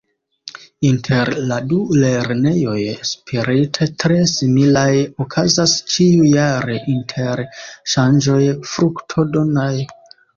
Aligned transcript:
Inter 0.87 1.29
la 1.49 1.57
du 1.73 1.81
lernejoj 2.03 2.77
spirite 3.09 3.87
tre 4.03 4.17
similaj 4.31 4.93
okazas 5.25 5.75
ĉiujare 5.97 6.79
interŝanĝoj 6.95 8.39
fruktodonaj. 8.71 9.71